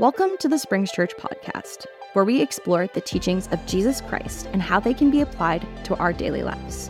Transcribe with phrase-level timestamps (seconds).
[0.00, 1.84] Welcome to the Springs Church podcast,
[2.14, 5.94] where we explore the teachings of Jesus Christ and how they can be applied to
[5.96, 6.88] our daily lives.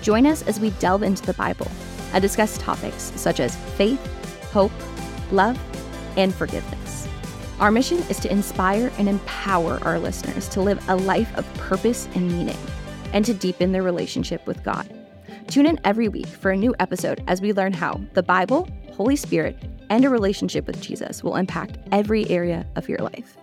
[0.00, 1.70] Join us as we delve into the Bible
[2.14, 4.00] and discuss topics such as faith,
[4.50, 4.72] hope,
[5.30, 5.60] love,
[6.16, 7.06] and forgiveness.
[7.60, 12.08] Our mission is to inspire and empower our listeners to live a life of purpose
[12.14, 12.56] and meaning,
[13.12, 14.90] and to deepen their relationship with God.
[15.48, 19.16] Tune in every week for a new episode as we learn how the Bible, Holy
[19.16, 23.36] Spirit, and a relationship with Jesus will impact every area of your life.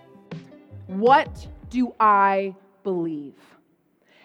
[0.86, 3.34] What do I believe?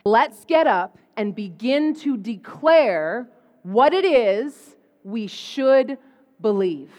[0.05, 3.27] Let's get up and begin to declare
[3.63, 5.97] what it is we should
[6.41, 6.91] believe.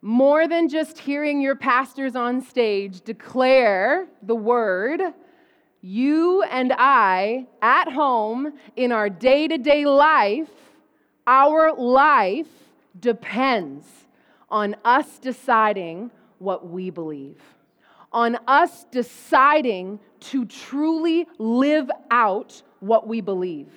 [0.00, 5.00] More than just hearing your pastors on stage declare the word,
[5.80, 10.50] you and I at home in our day to day life,
[11.26, 12.46] our life
[13.00, 13.86] depends
[14.50, 17.40] on us deciding what we believe,
[18.12, 23.72] on us deciding to truly live out what we believe,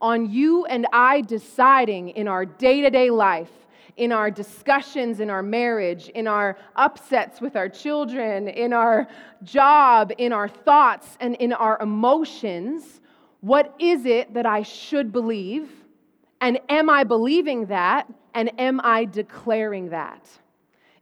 [0.00, 3.50] on you and I deciding in our day to day life.
[3.98, 9.06] In our discussions in our marriage, in our upsets with our children, in our
[9.42, 13.02] job, in our thoughts, and in our emotions,
[13.42, 15.81] what is it that I should believe?
[16.42, 18.12] And am I believing that?
[18.34, 20.28] And am I declaring that?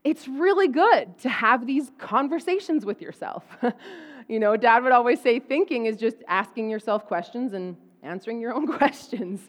[0.03, 3.43] It's really good to have these conversations with yourself.
[4.27, 8.53] you know, dad would always say thinking is just asking yourself questions and answering your
[8.53, 9.41] own questions.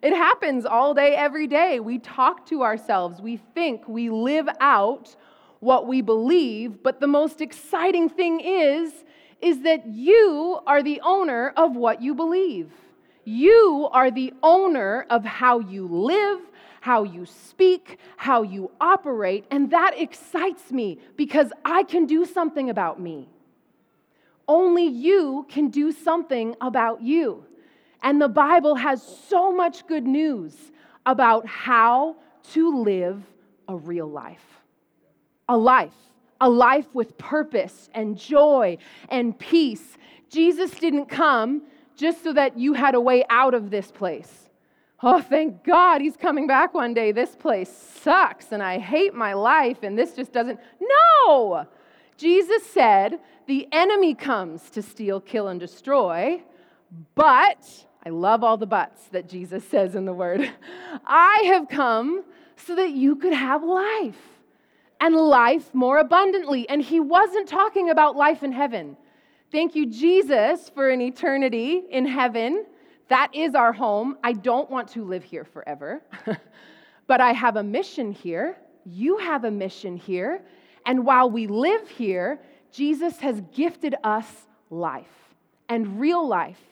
[0.00, 1.80] It happens all day, every day.
[1.80, 5.14] We talk to ourselves, we think, we live out
[5.58, 8.92] what we believe, but the most exciting thing is
[9.40, 12.70] is that you are the owner of what you believe.
[13.24, 16.40] You are the owner of how you live,
[16.80, 22.70] how you speak, how you operate, and that excites me because I can do something
[22.70, 23.28] about me.
[24.48, 27.44] Only you can do something about you.
[28.02, 30.56] And the Bible has so much good news
[31.06, 32.16] about how
[32.52, 33.22] to live
[33.68, 34.44] a real life.
[35.48, 35.94] A life,
[36.40, 39.96] a life with purpose and joy and peace.
[40.28, 41.62] Jesus didn't come
[41.96, 44.48] just so that you had a way out of this place.
[45.02, 47.10] Oh, thank God he's coming back one day.
[47.10, 47.70] This place
[48.02, 50.60] sucks and I hate my life and this just doesn't.
[50.80, 51.66] No!
[52.16, 56.42] Jesus said, The enemy comes to steal, kill, and destroy,
[57.14, 60.50] but I love all the buts that Jesus says in the word.
[61.06, 62.24] I have come
[62.56, 64.18] so that you could have life
[65.00, 66.68] and life more abundantly.
[66.68, 68.96] And he wasn't talking about life in heaven.
[69.52, 72.64] Thank you, Jesus, for an eternity in heaven.
[73.08, 74.16] That is our home.
[74.24, 76.02] I don't want to live here forever,
[77.06, 78.56] but I have a mission here.
[78.86, 80.42] You have a mission here.
[80.86, 82.40] And while we live here,
[82.70, 84.26] Jesus has gifted us
[84.70, 85.34] life
[85.68, 86.62] and real life.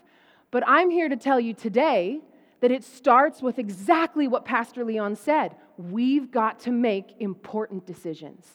[0.51, 2.23] But I'm here to tell you today
[2.61, 5.55] that it starts with exactly what Pastor Leon said.
[5.77, 8.47] We've got to make important decisions.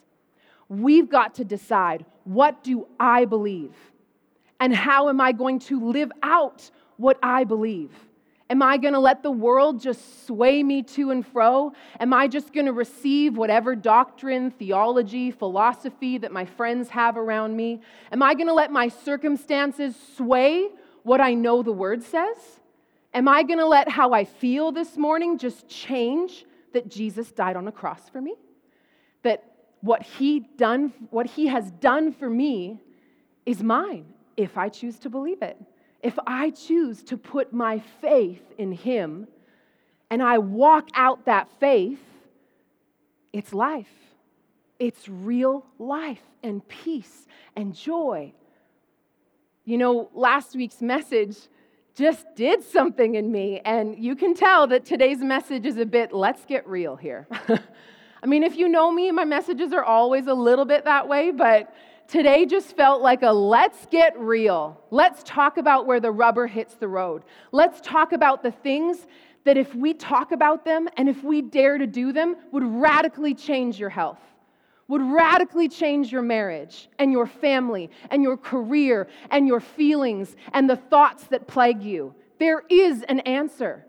[0.68, 3.75] We've got to decide what do I believe?
[4.60, 7.92] And how am I going to live out what I believe?
[8.48, 11.74] Am I going to let the world just sway me to and fro?
[12.00, 17.56] Am I just going to receive whatever doctrine, theology, philosophy that my friends have around
[17.56, 17.82] me?
[18.12, 20.70] Am I going to let my circumstances sway
[21.02, 22.38] what I know the word says?
[23.16, 27.56] Am I going to let how I feel this morning just change that Jesus died
[27.56, 28.36] on a cross for me?
[29.24, 29.44] That
[29.82, 32.80] what he done what he has done for me
[33.46, 34.06] is mine
[34.38, 35.57] if I choose to believe it.
[36.01, 39.28] If I choose to put my faith in Him
[40.09, 42.00] and I walk out that faith,
[43.34, 43.90] it's life.
[44.78, 47.25] It's real life and peace
[47.56, 48.34] and joy.
[49.63, 51.38] You know, last week's message
[51.95, 56.13] just did something in me, and you can tell that today's message is a bit
[56.13, 57.28] let's get real here.
[58.24, 61.31] I mean, if you know me, my messages are always a little bit that way,
[61.31, 61.74] but
[62.07, 64.81] today just felt like a let's get real.
[64.92, 67.24] Let's talk about where the rubber hits the road.
[67.52, 69.07] Let's talk about the things
[69.44, 73.34] that if we talk about them and if we dare to do them, would radically
[73.34, 74.19] change your health,
[74.88, 80.69] would radically change your marriage and your family and your career and your feelings and
[80.69, 82.13] the thoughts that plague you.
[82.40, 83.86] There is an answer.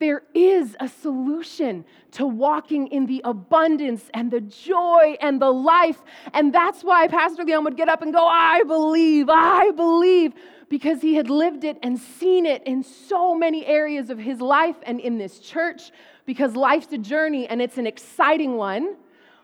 [0.00, 6.00] There is a solution to walking in the abundance and the joy and the life.
[6.32, 10.34] And that's why Pastor Leon would get up and go, I believe, I believe,
[10.68, 14.76] because he had lived it and seen it in so many areas of his life
[14.84, 15.90] and in this church,
[16.26, 18.96] because life's a journey and it's an exciting one.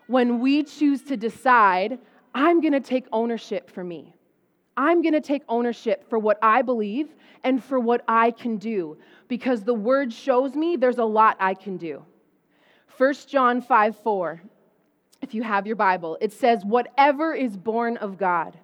[0.07, 1.99] when we choose to decide,
[2.33, 4.15] I'm to take ownership for me.
[4.77, 7.15] I'm to take ownership for what I believe
[7.45, 8.97] and for what I can do
[9.29, 12.03] because the word shows me there's a lot I can do.
[12.97, 14.41] 1 John 5 4,
[15.21, 18.57] if you have your Bible, it says, Whatever is born of God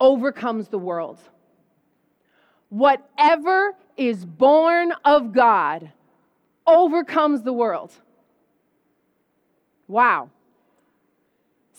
[0.00, 1.18] overcomes the world.
[2.70, 5.92] Whatever is born of God
[6.66, 7.92] overcomes the world.
[9.86, 10.30] Wow.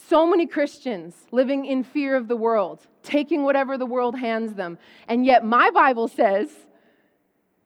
[0.08, 4.78] So many Christians living in fear of the world, taking whatever the world hands them.
[5.08, 6.50] And yet, my Bible says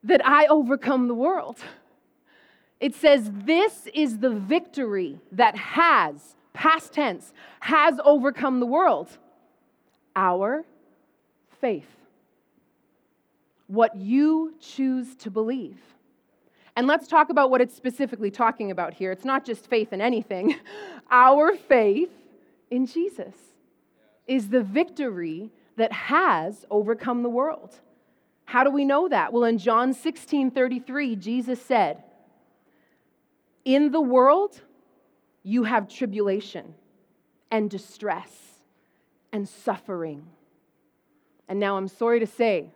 [0.02, 1.58] that I overcome the world.
[2.80, 9.16] It says, This is the victory that has, past tense, has overcome the world.
[10.14, 10.64] Our
[11.60, 11.88] faith.
[13.68, 15.78] What you choose to believe.
[16.76, 19.12] And let's talk about what it's specifically talking about here.
[19.12, 20.56] It's not just faith in anything.
[21.10, 22.10] Our faith
[22.70, 23.34] in Jesus
[24.26, 27.74] is the victory that has overcome the world.
[28.44, 29.32] How do we know that?
[29.32, 32.02] Well, in John 16 33, Jesus said,
[33.64, 34.60] In the world,
[35.42, 36.74] you have tribulation
[37.50, 38.30] and distress
[39.32, 40.26] and suffering.
[41.48, 42.70] And now I'm sorry to say,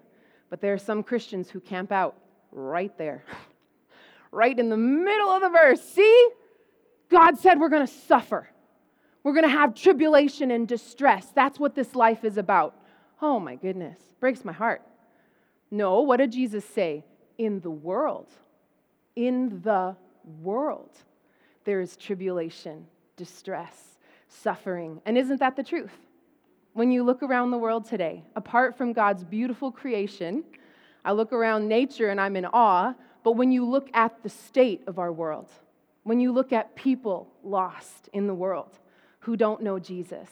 [0.51, 2.17] but there are some Christians who camp out
[2.53, 3.25] right there.
[4.33, 5.83] right in the middle of the verse.
[5.83, 6.29] See?
[7.09, 8.49] God said we're going to suffer.
[9.23, 11.27] We're going to have tribulation and distress.
[11.35, 12.75] That's what this life is about.
[13.21, 14.83] Oh my goodness, breaks my heart.
[15.71, 17.05] No, what did Jesus say?
[17.37, 18.29] In the world,
[19.17, 19.97] in the
[20.43, 20.91] world,
[21.65, 22.87] there is tribulation,
[23.17, 23.99] distress,
[24.29, 25.01] suffering.
[25.05, 25.93] And isn't that the truth?
[26.73, 30.45] When you look around the world today, apart from God's beautiful creation,
[31.05, 32.95] I look around nature and I'm in awe,
[33.25, 35.49] but when you look at the state of our world,
[36.05, 38.79] when you look at people lost in the world
[39.29, 40.31] who don't know Jesus,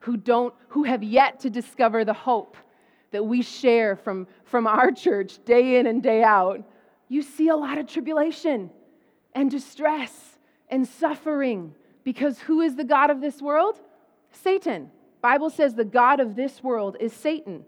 [0.00, 2.56] who don't who have yet to discover the hope
[3.12, 6.60] that we share from, from our church day in and day out,
[7.08, 8.68] you see a lot of tribulation
[9.32, 11.72] and distress and suffering
[12.02, 13.78] because who is the god of this world?
[14.32, 14.90] Satan.
[15.20, 17.64] Bible says the god of this world is Satan.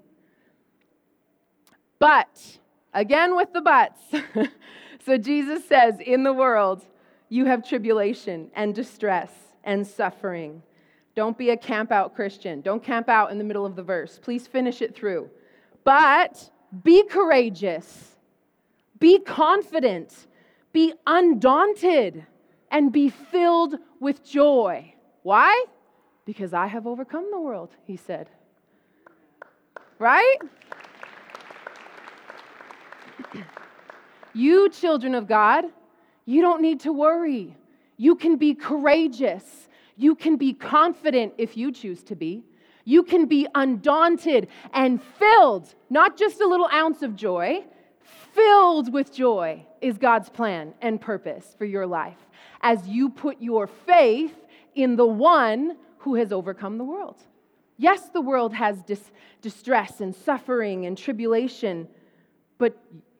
[2.00, 2.58] But
[2.92, 4.00] Again with the buts.
[5.06, 6.84] so Jesus says, In the world,
[7.28, 9.30] you have tribulation and distress
[9.64, 10.62] and suffering.
[11.14, 12.60] Don't be a camp out Christian.
[12.60, 14.18] Don't camp out in the middle of the verse.
[14.22, 15.30] Please finish it through.
[15.84, 16.50] But
[16.82, 18.16] be courageous,
[18.98, 20.26] be confident,
[20.72, 22.26] be undaunted,
[22.70, 24.94] and be filled with joy.
[25.22, 25.64] Why?
[26.24, 28.28] Because I have overcome the world, he said.
[29.98, 30.38] Right?
[34.36, 35.64] You, children of God,
[36.26, 37.56] you don't need to worry.
[37.96, 39.68] You can be courageous.
[39.96, 42.44] You can be confident if you choose to be.
[42.84, 47.64] You can be undaunted and filled, not just a little ounce of joy,
[48.34, 52.18] filled with joy is God's plan and purpose for your life
[52.60, 54.34] as you put your faith
[54.74, 57.16] in the one who has overcome the world.
[57.76, 61.88] Yes, the world has dis- distress and suffering and tribulation,
[62.58, 62.76] but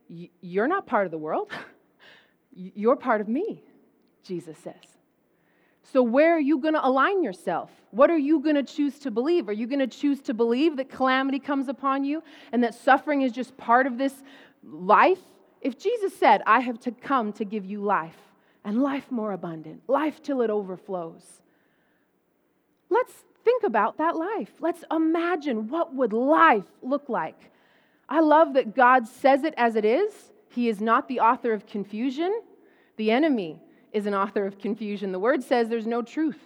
[0.09, 1.51] you're not part of the world.
[2.57, 3.65] You're part of me,
[4.25, 4.75] Jesus says.
[5.93, 7.71] So, where are you going to align yourself?
[7.91, 9.49] What are you going to choose to believe?
[9.49, 12.23] Are you going to choose to believe that calamity comes upon you
[12.53, 14.15] and that suffering is just part of this
[14.65, 15.21] life?
[15.61, 18.17] If Jesus said, I have to come to give you life
[18.65, 21.43] and life more abundant, life till it overflows,
[22.89, 23.13] let's
[23.45, 24.51] think about that life.
[24.61, 27.51] Let's imagine what would life look like
[28.09, 30.13] I love that God says it as it is.
[30.51, 32.43] He is not the author of confusion.
[32.97, 33.59] The enemy
[33.95, 35.13] is an author of confusion.
[35.13, 36.39] The word says there's no truth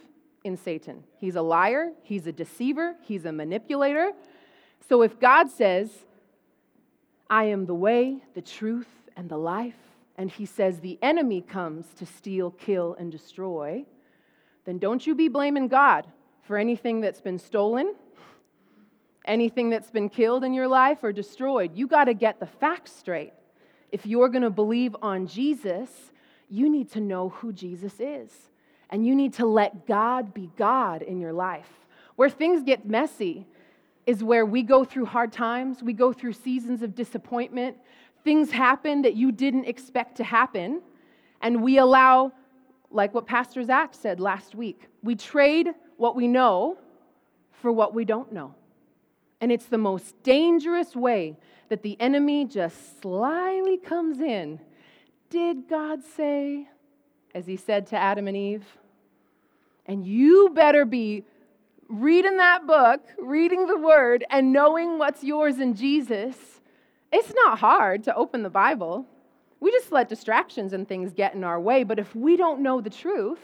[0.45, 1.03] in Satan.
[1.17, 4.11] He's a liar, he's a deceiver, he's a manipulator.
[4.87, 5.89] So if God says,
[7.29, 8.87] I am the way, the truth,
[9.17, 9.75] and the life,
[10.17, 13.85] and he says the enemy comes to steal, kill, and destroy,
[14.63, 16.07] then don't you be blaming God
[16.43, 17.95] for anything that's been stolen
[19.29, 21.71] anything that's been killed in your life or destroyed.
[21.75, 23.33] You got to get the facts straight.
[23.91, 25.89] If you're going to believe on Jesus,
[26.49, 28.31] you need to know who Jesus is.
[28.89, 31.69] And you need to let God be God in your life.
[32.15, 33.45] Where things get messy
[34.05, 37.77] is where we go through hard times, we go through seasons of disappointment,
[38.23, 40.81] things happen that you didn't expect to happen,
[41.41, 42.31] and we allow,
[42.89, 46.77] like what Pastor Zach said last week, we trade what we know
[47.61, 48.55] for what we don't know.
[49.41, 51.37] And it's the most dangerous way
[51.69, 54.59] that the enemy just slyly comes in.
[55.29, 56.67] Did God say,
[57.35, 58.65] as he said to Adam and Eve?
[59.85, 61.23] And you better be
[61.87, 66.35] reading that book, reading the word, and knowing what's yours in Jesus.
[67.11, 69.05] It's not hard to open the Bible.
[69.59, 71.83] We just let distractions and things get in our way.
[71.83, 73.39] But if we don't know the truth,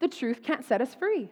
[0.00, 1.30] the truth can't set us free.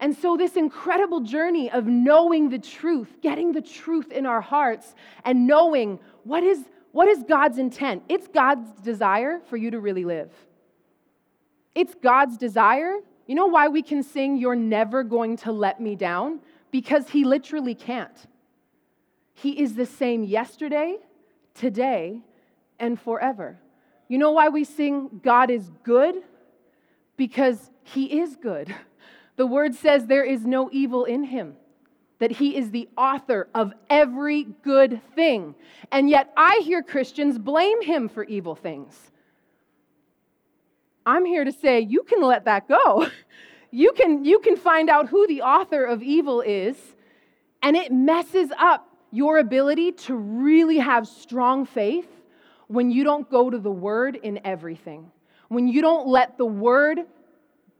[0.00, 4.94] And so, this incredible journey of knowing the truth, getting the truth in our hearts,
[5.24, 8.04] and knowing what is, what is God's intent.
[8.08, 10.30] It's God's desire for you to really live.
[11.74, 12.94] It's God's desire.
[13.26, 16.38] You know why we can sing, You're never going to let me down?
[16.70, 18.16] Because He literally can't.
[19.34, 20.98] He is the same yesterday,
[21.52, 22.20] today,
[22.78, 23.58] and forever.
[24.06, 26.14] You know why we sing, God is good?
[27.16, 28.72] Because He is good.
[29.36, 31.56] The word says there is no evil in him,
[32.18, 35.54] that he is the author of every good thing.
[35.90, 38.94] And yet I hear Christians blame him for evil things.
[41.06, 43.08] I'm here to say you can let that go.
[43.70, 46.76] You can, you can find out who the author of evil is,
[47.60, 52.06] and it messes up your ability to really have strong faith
[52.68, 55.10] when you don't go to the word in everything.
[55.48, 57.00] When you don't let the word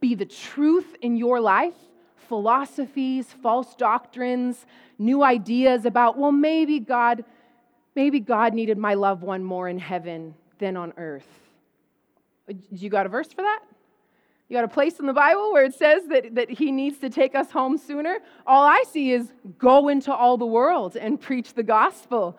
[0.01, 1.77] be the truth in your life,
[2.29, 4.67] philosophies, false doctrines,
[4.99, 7.25] new ideas about, well, maybe God,
[7.95, 11.29] maybe God needed my loved one more in heaven than on earth.
[12.71, 13.61] You got a verse for that?
[14.49, 17.09] You got a place in the Bible where it says that, that he needs to
[17.09, 18.19] take us home sooner?
[18.47, 22.39] All I see is go into all the world and preach the gospel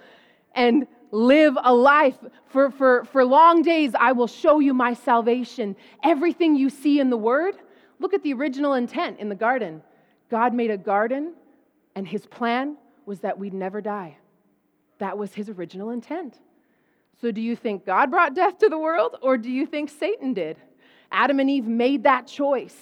[0.53, 2.15] and live a life.
[2.47, 5.75] For, for, for long days, I will show you my salvation.
[6.03, 7.55] Everything you see in the Word,
[7.99, 9.81] look at the original intent in the garden.
[10.29, 11.33] God made a garden,
[11.95, 14.17] and his plan was that we'd never die.
[14.99, 16.39] That was his original intent.
[17.21, 20.33] So, do you think God brought death to the world, or do you think Satan
[20.33, 20.57] did?
[21.11, 22.75] Adam and Eve made that choice.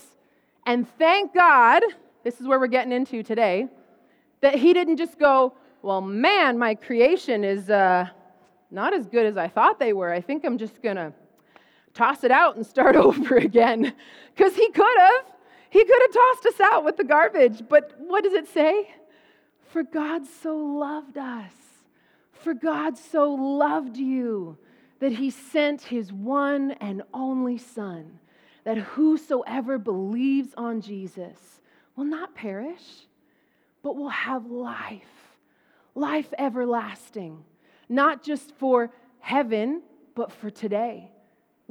[0.66, 1.84] And thank God,
[2.24, 3.68] this is where we're getting into today,
[4.42, 7.70] that he didn't just go, Well, man, my creation is.
[7.70, 8.08] Uh,
[8.74, 10.12] not as good as I thought they were.
[10.12, 11.14] I think I'm just going to
[11.94, 13.94] toss it out and start over again.
[14.36, 15.26] Because he could have.
[15.70, 17.64] He could have tossed us out with the garbage.
[17.68, 18.94] But what does it say?
[19.72, 21.54] For God so loved us.
[22.32, 24.58] For God so loved you
[25.00, 28.20] that he sent his one and only Son,
[28.64, 31.62] that whosoever believes on Jesus
[31.96, 33.08] will not perish,
[33.82, 35.36] but will have life,
[35.96, 37.44] life everlasting
[37.90, 39.82] not just for heaven,
[40.16, 41.12] but for today.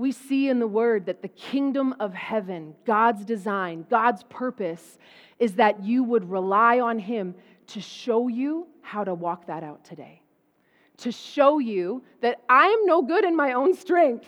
[0.02, 4.99] We see in the word that the kingdom of heaven, God's design, God's purpose,
[5.38, 7.37] is that you would rely on Him
[7.68, 10.21] to show you how to walk that out today.
[10.97, 14.26] To show you that I am no good in my own strength.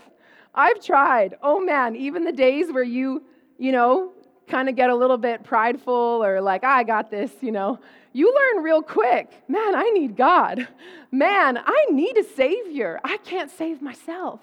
[0.54, 1.38] I've tried.
[1.42, 3.24] Oh man, even the days where you,
[3.58, 4.12] you know,
[4.46, 7.80] kind of get a little bit prideful or like, ah, I got this, you know,
[8.12, 10.68] you learn real quick man, I need God.
[11.10, 13.00] Man, I need a Savior.
[13.02, 14.38] I can't save myself.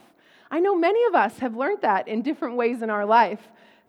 [0.51, 3.39] I know many of us have learned that in different ways in our life.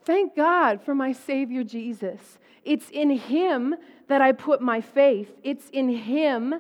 [0.05, 2.39] Thank God for my Savior Jesus.
[2.65, 3.75] It's in Him
[4.07, 5.31] that I put my faith.
[5.43, 6.55] It's in Him.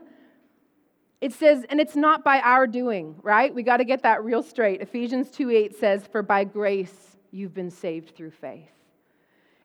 [1.20, 3.54] It says, and it's not by our doing, right?
[3.54, 4.80] We got to get that real straight.
[4.80, 8.70] Ephesians 2 8 says, For by grace you've been saved through faith.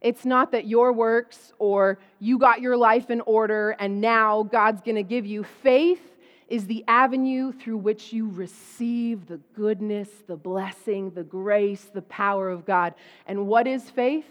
[0.02, 4.82] It's not that your works or you got your life in order and now God's
[4.82, 5.44] going to give you.
[5.44, 6.17] Faith
[6.48, 12.50] is the avenue through which you receive the goodness, the blessing, the grace, the power
[12.50, 12.94] of God.
[13.26, 14.26] And what is faith?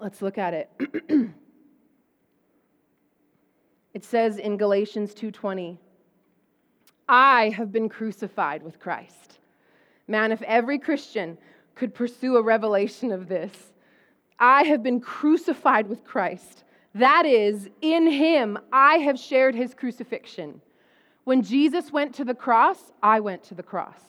[0.00, 0.70] Let's look at it.
[3.94, 5.76] it says in Galatians 2:20,
[7.08, 9.38] I have been crucified with Christ.
[10.08, 11.38] Man, if every Christian
[11.74, 13.52] could pursue a revelation of this,
[14.38, 16.61] I have been crucified with Christ.
[16.94, 20.60] That is, in him, I have shared his crucifixion.
[21.24, 24.00] When Jesus went to the cross, I went to the cross.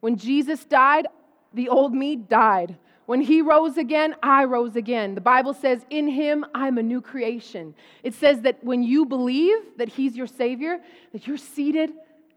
[0.00, 1.06] When Jesus died,
[1.54, 2.76] the old me died.
[3.06, 5.14] When he rose again, I rose again.
[5.14, 7.74] The Bible says, In him, I'm a new creation.
[8.02, 10.80] It says that when you believe that he's your Savior,
[11.12, 11.92] that you're seated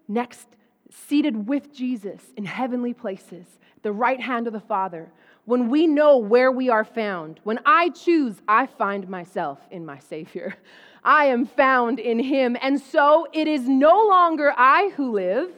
[0.08, 0.48] next,
[0.92, 3.46] seated with Jesus in heavenly places,
[3.82, 5.12] the right hand of the Father
[5.50, 9.98] when we know where we are found, when I choose, I find myself in my
[9.98, 10.56] Savior.
[11.04, 12.56] I am found in Him.
[12.62, 15.50] And so it is no longer I who live,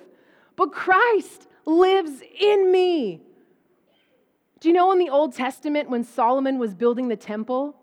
[0.55, 3.19] but Christ lives in me.
[4.61, 7.75] Do you know in the Old Testament when Solomon was building the temple?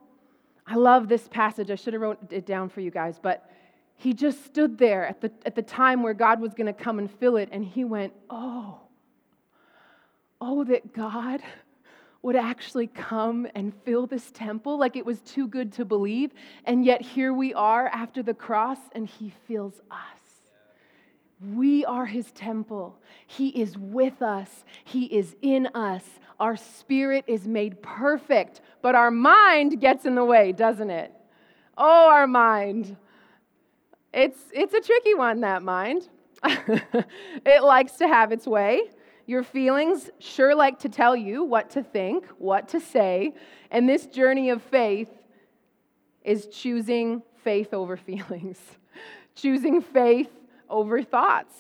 [0.67, 1.71] I love this passage.
[1.71, 3.51] I should have wrote it down for you guys, but
[3.97, 6.99] he just stood there at the, at the time where God was going to come
[6.99, 8.81] and fill it, and he went, Oh,
[10.41, 11.43] oh, that God
[12.29, 16.31] would actually come and fill this temple like it was too good to believe.
[16.67, 20.21] And yet here we are after the cross, and he fills us.
[21.55, 22.99] We are his temple.
[23.27, 24.67] He is with us.
[24.85, 26.05] He is in us.
[26.39, 31.11] Our spirit is made perfect, but our mind gets in the way, doesn't it?
[31.79, 32.95] Oh, our mind.
[34.13, 36.11] It's, it's a tricky one, that mind.
[36.45, 38.83] it likes to have its way.
[39.29, 43.35] Your feelings sure like to tell you what to think, what to say,
[43.71, 45.11] and this journey of faith
[46.25, 48.59] is choosing faith over feelings,
[49.35, 50.31] choosing faith
[50.71, 51.55] over thoughts.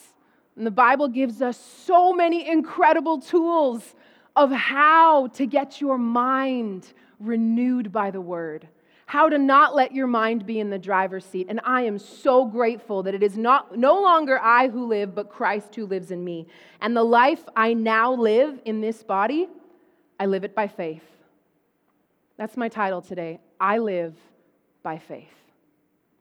[0.57, 3.95] And the Bible gives us so many incredible tools
[4.35, 8.67] of how to get your mind renewed by the word,
[9.09, 11.47] how to not let your mind be in the driver's seat.
[11.49, 15.31] And I am so grateful that it is not no longer I who live, but
[15.31, 16.47] Christ who lives in me.
[16.83, 19.49] And the life I now live in this body,
[20.21, 21.03] I live it by faith.
[22.37, 23.41] That's my title today.
[23.59, 24.15] I live
[24.83, 25.33] by faith.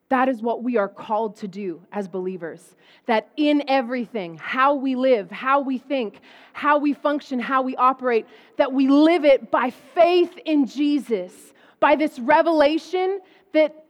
[0.08, 2.74] That is what we are called to do as believers.
[3.06, 6.22] That in everything, how we live, how we think,
[6.53, 11.34] how we function, how we operate, that we live it by faith in Jesus,
[11.79, 13.19] by this revelation
[13.53, 13.86] that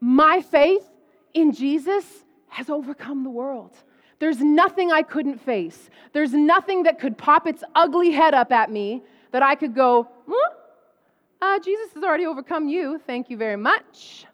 [0.00, 0.84] my faith
[1.34, 2.04] in Jesus
[2.48, 3.72] has overcome the world.
[4.18, 5.90] There's nothing I couldn't face.
[6.12, 9.02] There's nothing that could pop its ugly head up at me
[9.32, 10.50] that I could go, huh?
[11.42, 12.98] uh, Jesus has already overcome you.
[13.06, 14.24] Thank you very much.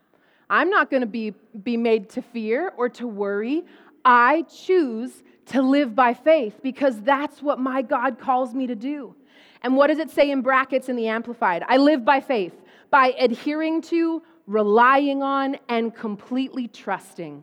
[0.48, 3.64] I'm not going to be, be made to fear or to worry.
[4.04, 9.14] I choose to live by faith because that's what my God calls me to do.
[9.62, 11.64] And what does it say in brackets in the Amplified?
[11.68, 12.52] I live by faith,
[12.92, 17.42] by adhering to, relying on, and completely trusting.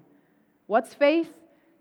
[0.68, 1.34] What's faith?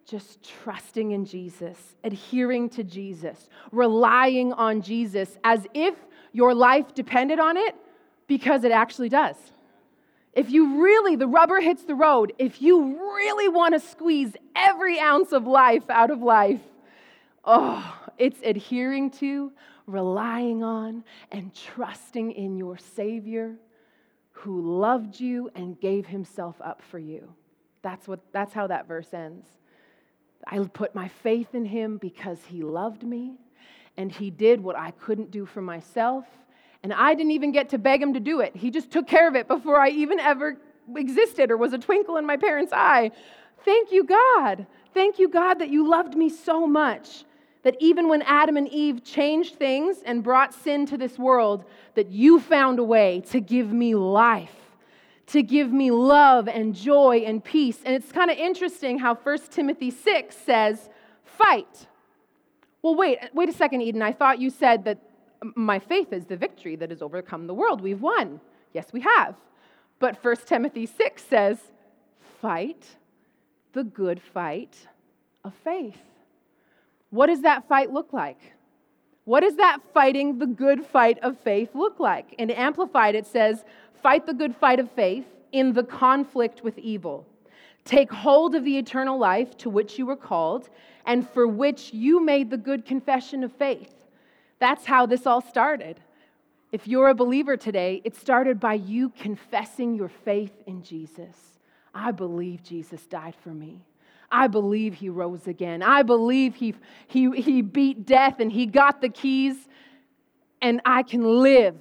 [0.07, 5.95] Just trusting in Jesus, adhering to Jesus, relying on Jesus as if
[6.33, 7.77] your life depended on it,
[8.27, 9.37] because it actually does.
[10.33, 14.99] If you really, the rubber hits the road, if you really want to squeeze every
[14.99, 16.61] ounce of life out of life,
[17.45, 19.53] oh, it's adhering to,
[19.89, 23.57] relying on, and trusting in your Savior
[24.33, 27.33] who loved you and gave himself up for you.
[27.83, 29.47] That's, what, that's how that verse ends.
[30.47, 33.35] I put my faith in him because he loved me
[33.97, 36.25] and he did what I couldn't do for myself
[36.83, 38.55] and I didn't even get to beg him to do it.
[38.55, 40.57] He just took care of it before I even ever
[40.97, 43.11] existed or was a twinkle in my parents' eye.
[43.65, 44.67] Thank you, God.
[44.95, 47.25] Thank you, God, that you loved me so much
[47.63, 52.09] that even when Adam and Eve changed things and brought sin to this world, that
[52.09, 54.55] you found a way to give me life,
[55.27, 57.81] to give me love and joy and peace.
[57.85, 60.89] And it's kind of interesting how 1 Timothy 6 says,
[61.25, 61.87] fight.
[62.83, 64.03] Well, wait, wait a second, Eden.
[64.03, 64.99] I thought you said that
[65.55, 67.81] my faith is the victory that has overcome the world.
[67.81, 68.41] We've won.
[68.73, 69.35] Yes, we have.
[69.99, 71.59] But 1 Timothy 6 says,
[72.41, 72.85] fight
[73.73, 74.75] the good fight
[75.45, 75.99] of faith.
[77.11, 78.39] What does that fight look like?
[79.25, 82.35] What does that fighting the good fight of faith look like?
[82.39, 83.65] In Amplified, it says,
[84.03, 87.27] fight the good fight of faith in the conflict with evil.
[87.85, 90.69] Take hold of the eternal life to which you were called
[91.07, 93.93] and for which you made the good confession of faith.
[94.59, 96.01] That's how this all started.
[96.71, 101.37] If you're a believer today, it started by you confessing your faith in Jesus.
[101.95, 103.81] I believe Jesus died for me.
[104.31, 105.83] I believe he rose again.
[105.83, 106.75] I believe he,
[107.07, 109.57] he, he beat death and he got the keys,
[110.61, 111.77] and I can live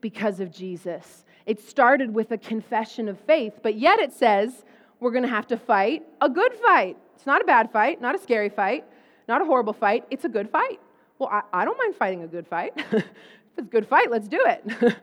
[0.00, 1.24] because of Jesus.
[1.46, 4.64] It started with a confession of faith, but yet it says
[4.98, 6.96] we're going to have to fight a good fight.
[7.16, 8.84] It's not a bad fight, not a scary fight,
[9.28, 10.04] not a horrible fight.
[10.10, 10.80] It's a good fight.
[11.18, 12.72] Well, I, I don't mind fighting a good fight.
[12.76, 14.96] if it's a good fight, let's do it.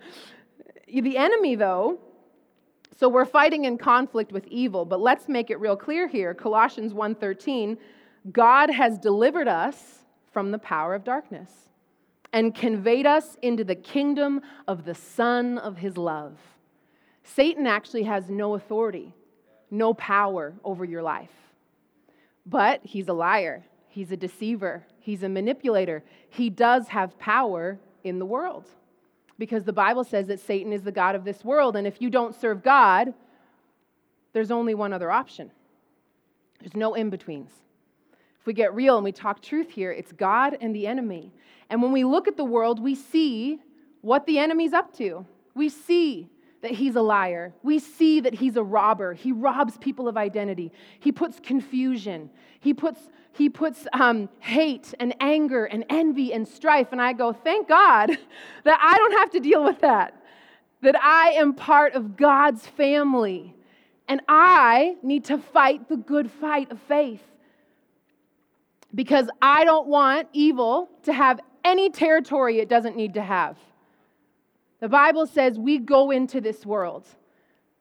[1.03, 1.99] the enemy, though,
[2.99, 6.33] so we're fighting in conflict with evil, but let's make it real clear here.
[6.33, 7.77] Colossians 1:13,
[8.31, 11.69] God has delivered us from the power of darkness
[12.33, 16.39] and conveyed us into the kingdom of the son of his love.
[17.23, 19.13] Satan actually has no authority,
[19.69, 21.53] no power over your life.
[22.47, 23.63] But he's a liar.
[23.89, 24.87] He's a deceiver.
[24.99, 26.03] He's a manipulator.
[26.29, 28.65] He does have power in the world
[29.37, 31.75] because the Bible says that Satan is the God of this world.
[31.75, 33.13] And if you don't serve God,
[34.33, 35.51] there's only one other option
[36.59, 37.51] there's no in betweens.
[38.39, 41.31] If we get real and we talk truth here, it's God and the enemy.
[41.69, 43.59] And when we look at the world, we see
[44.01, 45.25] what the enemy's up to.
[45.53, 46.29] We see
[46.61, 47.53] that he's a liar.
[47.61, 49.13] We see that he's a robber.
[49.13, 50.71] He robs people of identity.
[50.99, 52.29] He puts confusion.
[52.59, 52.99] He puts,
[53.37, 56.87] he puts um, hate and anger and envy and strife.
[56.91, 58.09] And I go, thank God
[58.63, 60.21] that I don't have to deal with that,
[60.81, 63.53] that I am part of God's family.
[64.07, 67.21] And I need to fight the good fight of faith
[68.95, 73.57] because I don't want evil to have any territory it doesn't need to have.
[74.79, 77.05] The Bible says we go into this world,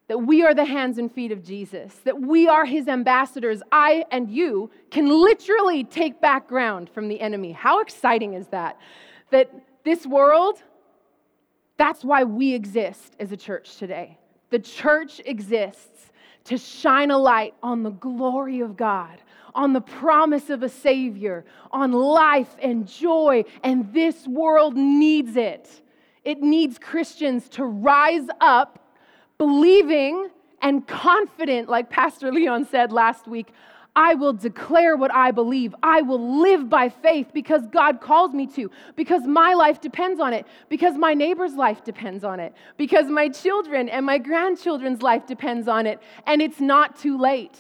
[0.09, 3.63] that we are the hands and feet of Jesus, that we are his ambassadors.
[3.73, 7.53] I and you can literally take back ground from the enemy.
[7.53, 8.79] How exciting is that?
[9.31, 9.51] That
[9.85, 10.63] this world,
[11.77, 14.19] that's why we exist as a church today.
[14.51, 16.13] The church exists
[16.45, 19.21] to shine a light on the glory of God
[19.57, 25.83] on the promise of a Savior, on life and joy, and this world needs it.
[26.25, 28.86] It needs Christians to rise up
[29.39, 30.31] believing
[30.63, 33.53] and confident, like Pastor Leon said last week.
[33.95, 35.75] I will declare what I believe.
[35.83, 40.35] I will live by faith because God calls me to, because my life depends on
[40.35, 45.27] it, because my neighbor's life depends on it, because my children and my grandchildren's life
[45.27, 47.57] depends on it, and it's not too late.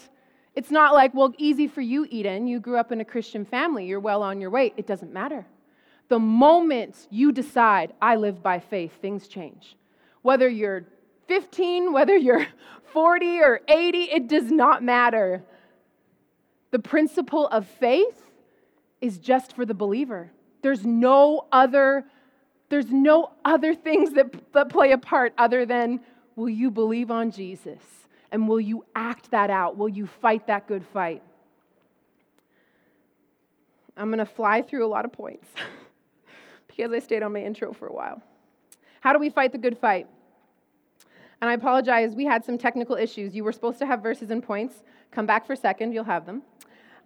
[0.54, 2.46] It's not like, well, easy for you, Eden.
[2.46, 3.86] You grew up in a Christian family.
[3.86, 4.74] You're well on your way.
[4.76, 5.46] It doesn't matter.
[6.08, 9.76] The moment you decide, I live by faith, things change.
[10.22, 10.84] Whether you're
[11.26, 12.46] 15, whether you're
[12.92, 15.42] 40 or 80, it does not matter.
[16.70, 18.22] The principle of faith
[19.00, 20.30] is just for the believer.
[20.62, 22.04] There's no other
[22.68, 26.00] there's no other things that, that play a part other than
[26.34, 27.80] will you believe on Jesus?
[28.32, 29.76] And will you act that out?
[29.76, 31.22] Will you fight that good fight?
[33.96, 35.46] I'm going to fly through a lot of points
[36.66, 38.20] because I stayed on my intro for a while.
[39.00, 40.08] How do we fight the good fight?
[41.40, 43.35] And I apologize, we had some technical issues.
[43.35, 44.83] You were supposed to have verses and points.
[45.11, 46.42] Come back for a second, you'll have them.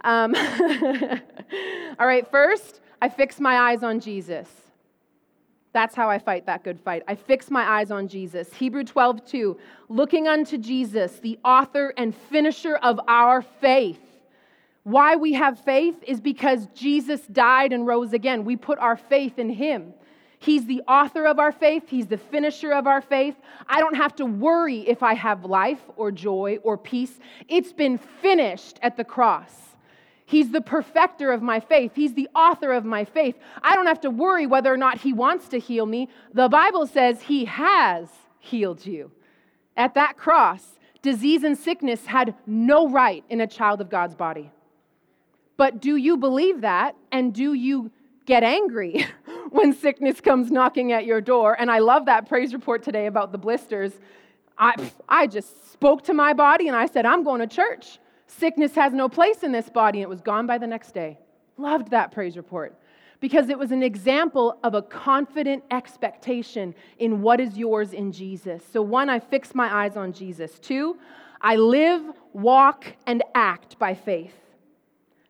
[0.03, 0.35] Um,
[1.99, 4.49] all right, first, I fix my eyes on Jesus.
[5.73, 7.03] That's how I fight that good fight.
[7.07, 8.53] I fix my eyes on Jesus.
[8.53, 9.57] Hebrew 12, 2.
[9.89, 14.01] Looking unto Jesus, the author and finisher of our faith.
[14.83, 18.45] Why we have faith is because Jesus died and rose again.
[18.45, 19.95] We put our faith in him.
[20.43, 23.37] He's the author of our faith, He's the finisher of our faith.
[23.69, 27.21] I don't have to worry if I have life or joy or peace.
[27.47, 29.53] It's been finished at the cross.
[30.25, 31.93] He's the perfecter of my faith.
[31.95, 33.35] He's the author of my faith.
[33.63, 36.09] I don't have to worry whether or not He wants to heal me.
[36.33, 39.11] The Bible says He has healed you.
[39.77, 44.51] At that cross, disease and sickness had no right in a child of God's body.
[45.59, 46.97] But do you believe that?
[47.13, 47.91] And do you
[48.31, 49.05] get angry
[49.51, 51.57] when sickness comes knocking at your door?
[51.59, 53.93] And I love that praise report today about the blisters.
[54.57, 57.99] I, I just spoke to my body and I said, I'm going to church.
[58.29, 61.19] Sickness has no place in this body, and it was gone by the next day.
[61.57, 62.79] Loved that praise report
[63.19, 68.63] because it was an example of a confident expectation in what is yours in Jesus.
[68.73, 70.61] So, one, I fix my eyes on Jesus.
[70.61, 70.97] Two,
[71.41, 74.35] I live, walk, and act by faith.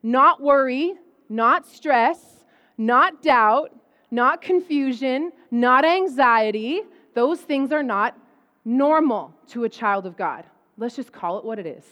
[0.02, 0.94] Not worry,
[1.30, 2.39] not stress,
[2.80, 3.76] not doubt,
[4.10, 6.80] not confusion, not anxiety.
[7.12, 8.16] Those things are not
[8.64, 10.44] normal to a child of God.
[10.78, 11.84] Let's just call it what it is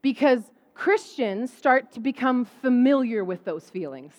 [0.00, 0.40] because
[0.72, 4.14] Christians start to become familiar with those feelings.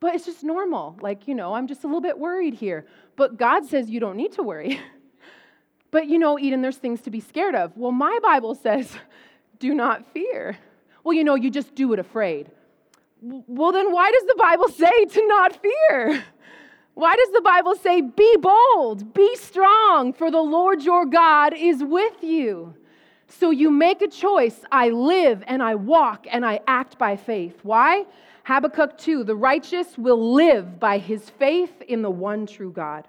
[0.00, 0.96] But it's just normal.
[1.00, 2.86] Like, you know, I'm just a little bit worried here.
[3.16, 4.80] But God says you don't need to worry.
[5.90, 7.74] but, you know, Eden, there's things to be scared of.
[7.74, 8.94] Well, my Bible says,
[9.58, 10.58] do not fear.
[11.04, 12.50] Well, you know, you just do it afraid.
[13.20, 16.24] Well, then why does the Bible say to not fear?
[16.94, 21.82] Why does the Bible say, be bold, be strong, for the Lord your God is
[21.82, 22.74] with you?
[23.28, 24.60] So you make a choice.
[24.72, 27.60] I live and I walk and I act by faith.
[27.62, 28.04] Why?
[28.44, 33.06] Habakkuk 2 The righteous will live by his faith in the one true God.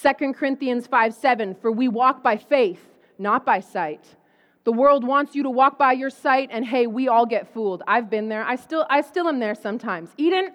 [0.00, 2.80] 2 Corinthians 5 7 For we walk by faith,
[3.18, 4.04] not by sight.
[4.64, 7.82] The world wants you to walk by your sight, and hey, we all get fooled.
[7.86, 8.42] I've been there.
[8.42, 10.10] I still, I still am there sometimes.
[10.16, 10.52] Eden,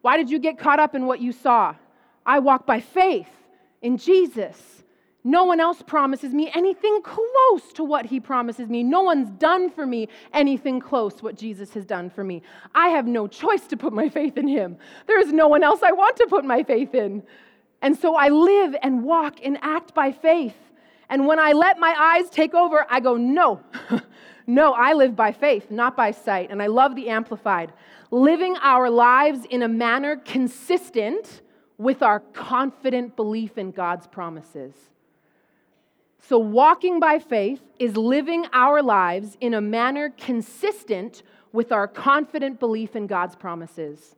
[0.00, 1.74] why did you get caught up in what you saw?
[2.24, 3.28] I walk by faith
[3.82, 4.82] in Jesus.
[5.24, 8.82] No one else promises me anything close to what he promises me.
[8.82, 12.42] No one's done for me anything close what Jesus has done for me.
[12.74, 14.78] I have no choice to put my faith in him.
[15.06, 17.22] There is no one else I want to put my faith in.
[17.82, 20.56] And so I live and walk and act by faith.
[21.12, 23.60] And when I let my eyes take over, I go, no,
[24.46, 26.50] no, I live by faith, not by sight.
[26.50, 27.70] And I love the Amplified.
[28.10, 31.42] Living our lives in a manner consistent
[31.76, 34.72] with our confident belief in God's promises.
[36.18, 42.58] So, walking by faith is living our lives in a manner consistent with our confident
[42.58, 44.16] belief in God's promises.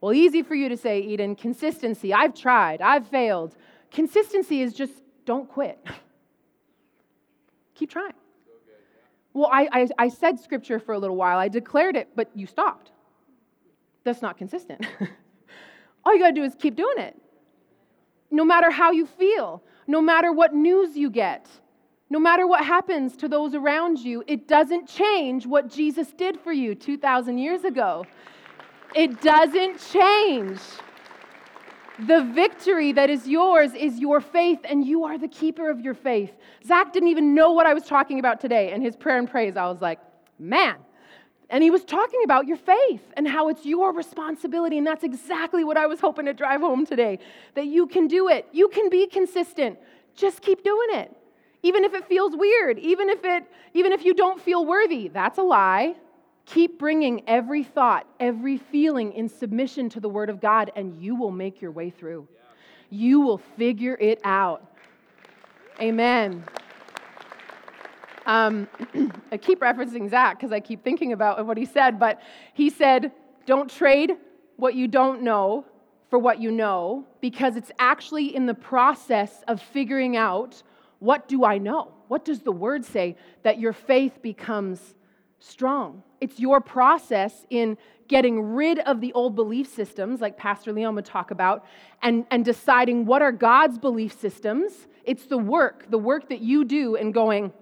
[0.00, 2.12] Well, easy for you to say, Eden, consistency.
[2.12, 3.54] I've tried, I've failed.
[3.92, 5.78] Consistency is just don't quit.
[7.74, 8.12] Keep trying.
[9.32, 12.46] Well, I, I, I, said scripture for a little while, I declared it, but you
[12.46, 12.90] stopped.
[14.02, 14.86] That's not consistent.
[16.04, 17.16] All you got to do is keep doing it.
[18.30, 21.46] No matter how you feel, no matter what news you get,
[22.08, 26.52] no matter what happens to those around you, it doesn't change what Jesus did for
[26.52, 28.04] you 2,000 years ago.
[28.94, 30.58] It doesn't change.
[32.06, 35.94] The victory that is yours is your faith, and you are the keeper of your
[35.94, 36.32] faith.
[36.66, 39.56] Zach didn't even know what I was talking about today, and his prayer and praise,
[39.56, 39.98] I was like,
[40.38, 40.76] man.
[41.50, 44.78] And he was talking about your faith and how it's your responsibility.
[44.78, 47.18] And that's exactly what I was hoping to drive home today
[47.54, 48.46] that you can do it.
[48.52, 49.76] You can be consistent.
[50.14, 51.14] Just keep doing it.
[51.62, 55.38] Even if it feels weird, even if, it, even if you don't feel worthy, that's
[55.38, 55.96] a lie.
[56.46, 61.14] Keep bringing every thought, every feeling in submission to the Word of God, and you
[61.14, 62.26] will make your way through.
[62.90, 64.64] You will figure it out.
[65.80, 66.44] Amen.
[68.26, 68.68] Um,
[69.32, 72.20] I keep referencing Zach because I keep thinking about what he said, but
[72.52, 73.12] he said,
[73.46, 74.16] Don't trade
[74.56, 75.64] what you don't know
[76.10, 80.62] for what you know, because it's actually in the process of figuring out
[80.98, 81.92] what do I know?
[82.08, 84.94] What does the word say that your faith becomes
[85.40, 86.02] strong.
[86.20, 87.78] It's your process in
[88.08, 91.64] getting rid of the old belief systems, like Pastor Leon would talk about,
[92.02, 94.72] and, and deciding what are God's belief systems.
[95.04, 97.52] It's the work, the work that you do, and going,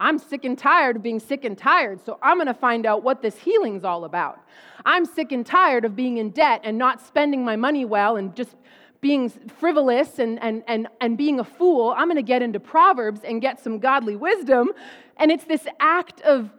[0.00, 3.22] I'm sick and tired of being sick and tired, so I'm gonna find out what
[3.22, 4.40] this healing's all about.
[4.84, 8.34] I'm sick and tired of being in debt and not spending my money well and
[8.34, 8.56] just
[9.02, 11.94] being frivolous and, and, and, and being a fool.
[11.96, 14.70] I'm gonna get into Proverbs and get some godly wisdom.
[15.18, 16.50] And it's this act of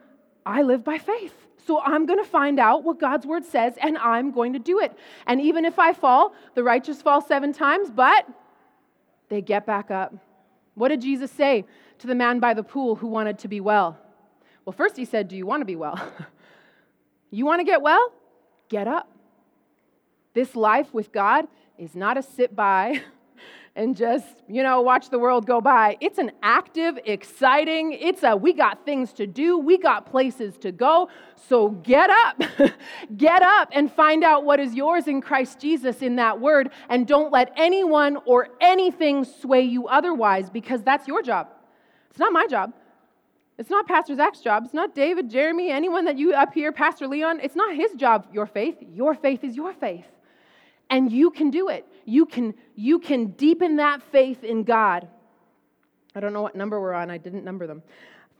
[0.46, 1.34] I live by faith.
[1.66, 4.80] So I'm going to find out what God's word says and I'm going to do
[4.80, 4.92] it.
[5.28, 8.28] And even if I fall, the righteous fall seven times, but
[9.30, 10.14] they get back up.
[10.76, 11.66] What did Jesus say
[12.00, 13.98] to the man by the pool who wanted to be well?
[14.66, 16.00] Well, first he said, Do you want to be well?
[17.32, 18.12] you want to get well?
[18.70, 19.10] Get up.
[20.34, 23.02] This life with God is not a sit by.
[23.76, 25.98] and just, you know, watch the world go by.
[26.00, 30.72] It's an active, exciting, it's a we got things to do, we got places to
[30.72, 31.10] go.
[31.48, 32.42] So get up.
[33.18, 37.08] get up and find out what is yours in Christ Jesus in that word and
[37.08, 41.48] don't let anyone or anything sway you otherwise because that's your job.
[42.12, 42.74] It's not my job.
[43.58, 44.66] It's not Pastor Zach's job.
[44.66, 47.40] It's not David, Jeremy, anyone that you up here, Pastor Leon.
[47.42, 48.78] It's not his job, your faith.
[48.94, 50.06] Your faith is your faith.
[50.90, 51.88] And you can do it.
[52.06, 55.08] You can, you can deepen that faith in God.
[56.16, 57.82] I don't know what number we're on, I didn't number them.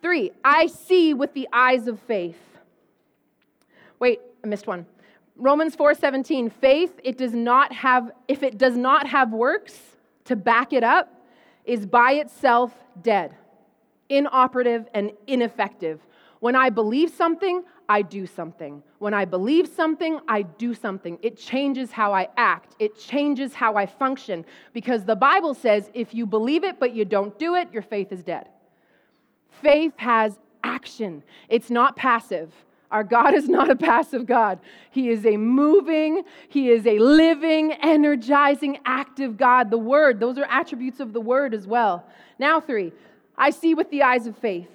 [0.02, 2.38] Three, I see with the eyes of faith.
[4.00, 4.86] Wait, I missed one.
[5.36, 9.80] Romans 4:17, faith it does not have if it does not have works
[10.26, 11.22] to back it up
[11.66, 13.34] is by itself dead,
[14.10, 16.00] inoperative and ineffective.
[16.44, 18.84] When I believe something, I do something.
[19.00, 21.18] When I believe something, I do something.
[21.22, 24.44] It changes how I act, it changes how I function.
[24.74, 28.12] Because the Bible says if you believe it but you don't do it, your faith
[28.12, 28.50] is dead.
[29.62, 32.52] Faith has action, it's not passive.
[32.92, 34.60] Our God is not a passive God.
[34.92, 39.72] He is a moving, He is a living, energizing, active God.
[39.72, 42.06] The Word, those are attributes of the Word as well.
[42.38, 42.92] Now, three,
[43.38, 44.68] I see with the eyes of faith,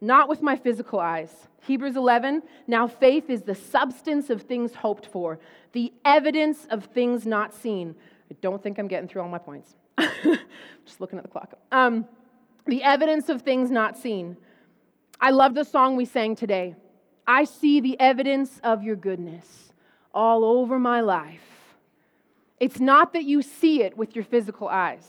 [0.00, 1.30] not with my physical eyes.
[1.66, 5.38] Hebrews 11, now faith is the substance of things hoped for,
[5.72, 7.94] the evidence of things not seen.
[8.30, 9.74] I don't think I'm getting through all my points.
[10.84, 11.54] Just looking at the clock.
[11.72, 12.06] Um,
[12.66, 14.36] the evidence of things not seen.
[15.20, 16.76] I love the song we sang today.
[17.26, 19.72] I see the evidence of your goodness
[20.14, 21.40] all over my life.
[22.58, 25.06] It's not that you see it with your physical eyes.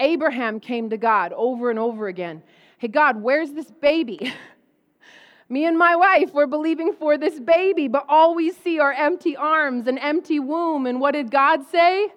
[0.00, 2.42] Abraham came to God over and over again.
[2.82, 4.34] Hey, God, where's this baby?
[5.48, 9.36] Me and my wife were believing for this baby, but all we see are empty
[9.36, 10.86] arms and empty womb.
[10.86, 12.08] And what did God say?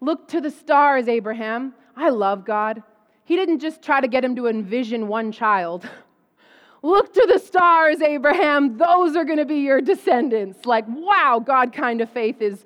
[0.00, 1.74] Look to the stars, Abraham.
[1.94, 2.82] I love God.
[3.26, 5.86] He didn't just try to get him to envision one child.
[6.82, 8.78] Look to the stars, Abraham.
[8.78, 10.64] Those are going to be your descendants.
[10.64, 12.64] Like, wow, God kind of faith is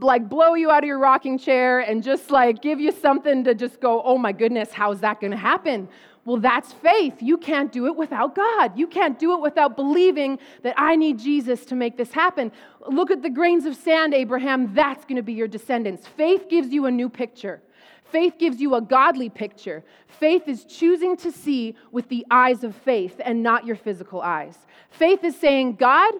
[0.00, 3.54] like blow you out of your rocking chair and just like give you something to
[3.54, 5.88] just go, oh my goodness, how's that going to happen?
[6.24, 7.14] Well, that's faith.
[7.20, 8.78] You can't do it without God.
[8.78, 12.52] You can't do it without believing that I need Jesus to make this happen.
[12.86, 14.72] Look at the grains of sand, Abraham.
[14.72, 16.06] That's going to be your descendants.
[16.06, 17.60] Faith gives you a new picture.
[18.04, 19.82] Faith gives you a godly picture.
[20.06, 24.56] Faith is choosing to see with the eyes of faith and not your physical eyes.
[24.90, 26.12] Faith is saying, God,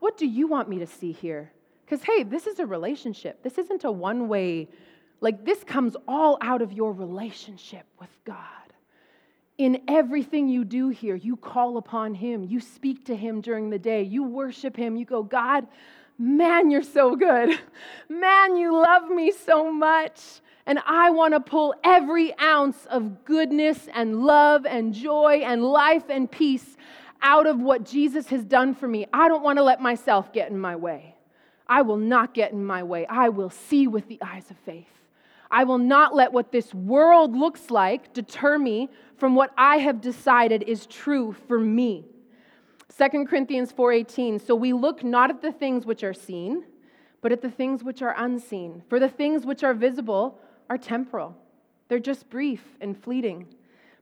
[0.00, 1.52] what do you want me to see here?
[1.84, 3.42] Because, hey, this is a relationship.
[3.42, 4.68] This isn't a one way,
[5.20, 8.63] like, this comes all out of your relationship with God.
[9.56, 13.78] In everything you do here, you call upon Him, you speak to Him during the
[13.78, 15.66] day, you worship Him, you go, God,
[16.18, 17.58] man, you're so good.
[18.08, 20.20] Man, you love me so much.
[20.66, 26.04] And I want to pull every ounce of goodness and love and joy and life
[26.08, 26.76] and peace
[27.22, 29.06] out of what Jesus has done for me.
[29.12, 31.16] I don't want to let myself get in my way.
[31.68, 33.06] I will not get in my way.
[33.06, 34.93] I will see with the eyes of faith.
[35.54, 40.00] I will not let what this world looks like deter me from what I have
[40.00, 42.06] decided is true for me.
[42.98, 46.64] 2 Corinthians 4:18 So we look not at the things which are seen,
[47.20, 48.82] but at the things which are unseen.
[48.88, 51.36] For the things which are visible are temporal,
[51.86, 53.46] they're just brief and fleeting.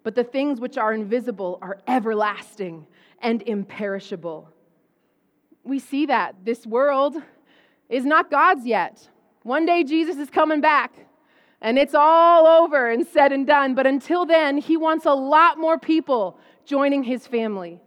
[0.04, 2.86] But the things which are invisible are everlasting
[3.18, 4.48] and imperishable.
[5.64, 7.16] We see that this world
[7.90, 9.06] is not God's yet.
[9.42, 10.92] One day Jesus is coming back
[11.62, 13.74] and it's all over and said and done.
[13.74, 17.80] But until then, he wants a lot more people joining his family,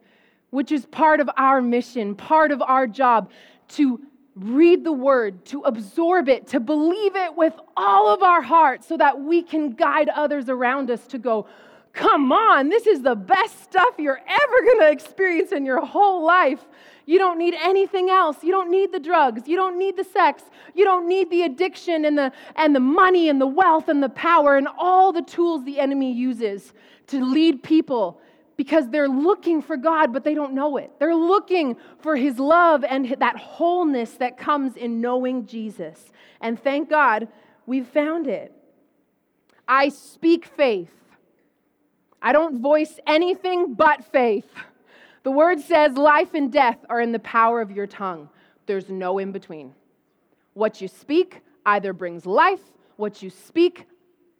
[0.49, 3.29] which is part of our mission, part of our job
[3.67, 4.01] to
[4.35, 8.97] read the word, to absorb it, to believe it with all of our heart so
[8.97, 11.47] that we can guide others around us to go,
[11.93, 16.25] come on, this is the best stuff you're ever going to experience in your whole
[16.25, 16.65] life.
[17.05, 18.37] You don't need anything else.
[18.41, 19.47] You don't need the drugs.
[19.47, 20.43] You don't need the sex.
[20.73, 24.09] You don't need the addiction and the, and the money and the wealth and the
[24.09, 26.73] power and all the tools the enemy uses
[27.07, 28.19] to lead people
[28.57, 30.91] because they're looking for God, but they don't know it.
[30.97, 36.11] They're looking for His love and that wholeness that comes in knowing Jesus.
[36.41, 37.27] And thank God
[37.65, 38.51] we've found it.
[39.67, 40.91] I speak faith.
[42.21, 44.47] I don't voice anything but faith.
[45.25, 48.29] The word says life and death are in the power of your tongue.
[48.67, 49.73] There's no in between.
[50.53, 52.61] What you speak either brings life,
[52.95, 53.87] what you speak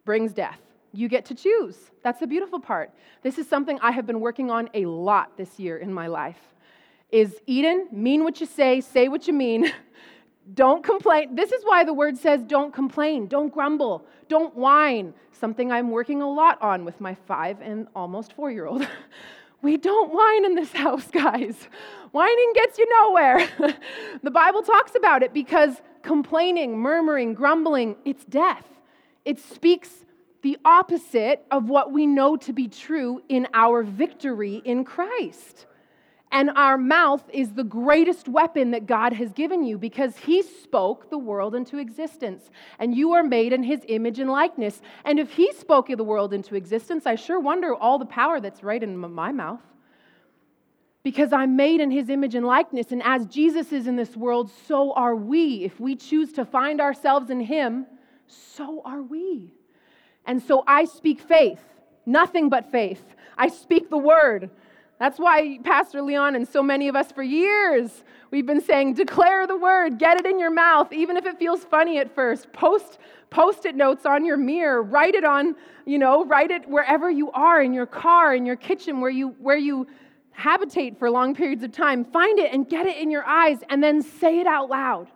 [0.04, 0.60] brings death
[0.96, 1.76] you get to choose.
[2.02, 2.90] That's the beautiful part.
[3.22, 6.38] This is something I have been working on a lot this year in my life.
[7.10, 9.72] Is Eden, mean what you say, say what you mean.
[10.54, 11.34] Don't complain.
[11.34, 15.12] This is why the word says don't complain, don't grumble, don't whine.
[15.32, 18.86] Something I'm working a lot on with my five and almost four year old.
[19.66, 21.56] We don't whine in this house, guys.
[22.12, 23.48] Whining gets you nowhere.
[24.22, 28.64] the Bible talks about it because complaining, murmuring, grumbling, it's death.
[29.24, 29.90] It speaks
[30.42, 35.66] the opposite of what we know to be true in our victory in Christ.
[36.36, 41.08] And our mouth is the greatest weapon that God has given you because He spoke
[41.08, 42.50] the world into existence.
[42.78, 44.82] And you are made in His image and likeness.
[45.06, 48.62] And if He spoke the world into existence, I sure wonder all the power that's
[48.62, 49.62] right in my mouth.
[51.02, 52.92] Because I'm made in His image and likeness.
[52.92, 55.64] And as Jesus is in this world, so are we.
[55.64, 57.86] If we choose to find ourselves in Him,
[58.26, 59.54] so are we.
[60.26, 61.62] And so I speak faith,
[62.04, 63.02] nothing but faith.
[63.38, 64.50] I speak the word.
[64.98, 69.46] That's why Pastor Leon and so many of us for years, we've been saying, declare
[69.46, 72.50] the word, get it in your mouth, even if it feels funny at first.
[72.52, 75.54] Post post-it notes on your mirror, write it on,
[75.84, 79.28] you know, write it wherever you are, in your car, in your kitchen, where you
[79.38, 79.86] where you
[80.30, 82.04] habitate for long periods of time.
[82.04, 85.08] Find it and get it in your eyes, and then say it out loud.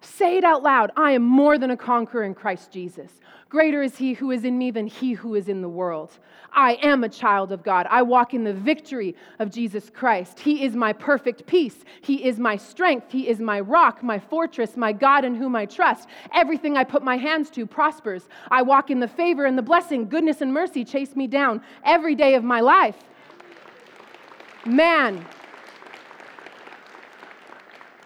[0.00, 0.92] Say it out loud.
[0.96, 3.12] I am more than a conqueror in Christ Jesus.
[3.48, 6.18] Greater is he who is in me than he who is in the world.
[6.52, 7.86] I am a child of God.
[7.88, 10.38] I walk in the victory of Jesus Christ.
[10.38, 11.84] He is my perfect peace.
[12.02, 13.10] He is my strength.
[13.10, 16.08] He is my rock, my fortress, my God in whom I trust.
[16.34, 18.28] Everything I put my hands to prospers.
[18.50, 20.08] I walk in the favor and the blessing.
[20.08, 22.96] Goodness and mercy chase me down every day of my life.
[24.66, 25.24] Man,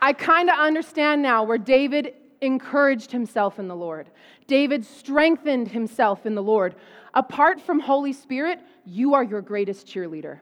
[0.03, 4.11] I kind of understand now where David encouraged himself in the Lord.
[4.49, 6.75] David strengthened himself in the Lord.
[7.15, 10.41] Apart from Holy Spirit, you are your greatest cheerleader.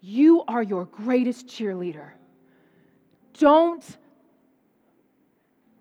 [0.00, 2.10] You are your greatest cheerleader.
[3.36, 3.84] Don't,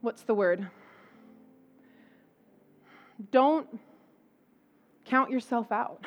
[0.02, 0.68] what's the word?
[3.30, 3.68] Don't
[5.06, 6.04] count yourself out.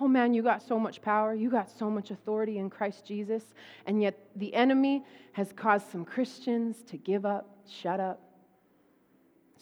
[0.00, 3.42] Oh man, you got so much power, you got so much authority in Christ Jesus,
[3.86, 8.20] and yet the enemy has caused some Christians to give up, shut up,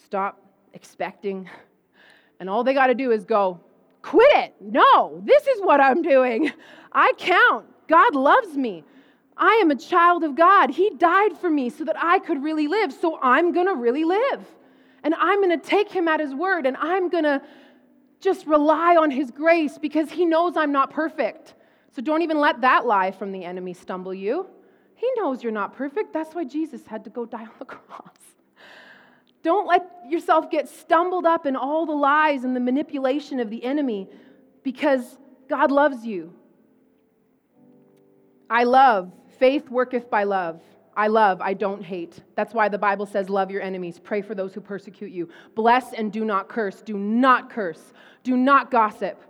[0.05, 0.41] stop
[0.75, 1.49] expecting,
[2.41, 3.61] and all they got to do is go,
[4.03, 4.55] quit it.
[4.61, 6.53] No, this is what I'm doing.
[6.93, 7.67] I count.
[7.89, 8.85] God loves me.
[9.37, 10.71] I am a child of God.
[10.71, 14.05] He died for me so that I could really live, so I'm going to really
[14.05, 14.45] live.
[15.03, 17.41] And I'm going to take him at his word and I'm going to
[18.21, 21.55] just rely on his grace because he knows I'm not perfect.
[21.95, 24.47] So don't even let that lie from the enemy stumble you.
[24.95, 26.13] He knows you're not perfect.
[26.13, 28.17] That's why Jesus had to go die on the cross.
[29.43, 33.63] Don't let yourself get stumbled up in all the lies and the manipulation of the
[33.63, 34.09] enemy
[34.65, 36.33] because God loves you.
[38.51, 40.61] I love, faith worketh by love.
[40.97, 42.23] I love, I don't hate.
[42.35, 45.29] That's why the Bible says, Love your enemies, pray for those who persecute you.
[45.55, 46.81] Bless and do not curse.
[46.81, 47.93] Do not curse.
[48.23, 49.23] Do not gossip.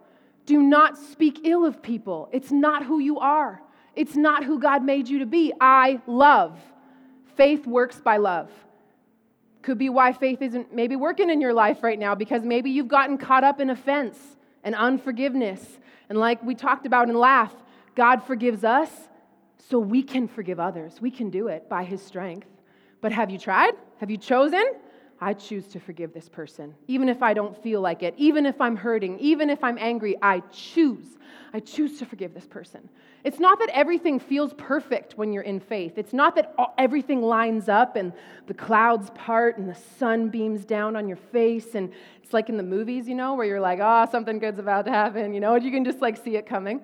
[0.47, 2.29] Do not speak ill of people.
[2.33, 3.61] It's not who you are,
[3.97, 5.53] it's not who God made you to be.
[5.61, 6.59] I love.
[7.37, 8.51] Faith works by love.
[9.61, 12.89] Could be why faith isn't maybe working in your life right now because maybe you've
[12.89, 14.17] gotten caught up in offense
[14.65, 15.63] and unforgiveness.
[16.09, 17.53] And like we talked about in Laugh,
[17.95, 18.91] God forgives us
[19.69, 21.01] so we can forgive others.
[21.01, 22.49] We can do it by His strength.
[23.01, 23.75] But have you tried?
[23.99, 24.65] Have you chosen?
[25.21, 28.61] I choose to forgive this person, even if I don't feel like it, even if
[28.61, 30.17] I'm hurting, even if I'm angry.
[30.21, 31.07] I choose.
[31.55, 32.87] I choose to forgive this person.
[33.25, 35.97] It's not that everything feels perfect when you're in faith.
[35.97, 38.13] It's not that everything lines up and
[38.47, 41.75] the clouds part and the sun beams down on your face.
[41.75, 41.93] And
[42.23, 44.91] it's like in the movies, you know, where you're like, oh, something good's about to
[44.91, 46.83] happen, you know, and you can just like see it coming.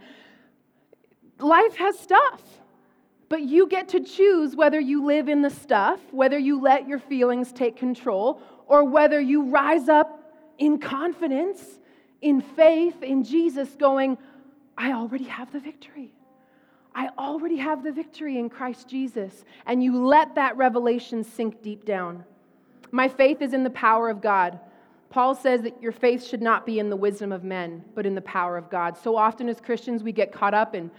[1.39, 2.41] Life has stuff.
[3.33, 6.99] But you get to choose whether you live in the stuff, whether you let your
[6.99, 11.63] feelings take control, or whether you rise up in confidence,
[12.21, 14.19] in faith, in Jesus, going,
[14.77, 16.13] I already have the victory.
[16.95, 19.47] I already have the victory in Christ Jesus.
[19.65, 22.25] And you let that revelation sink deep down.
[22.91, 24.61] My faith is in the power of God.
[25.09, 28.15] Paul says that your faith should not be in the wisdom of men, but in
[28.15, 28.99] the power of God.
[28.99, 30.91] So often as Christians, we get caught up in